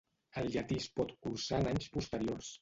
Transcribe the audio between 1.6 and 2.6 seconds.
en anys posteriors.